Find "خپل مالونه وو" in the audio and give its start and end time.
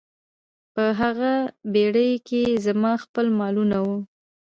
3.03-3.97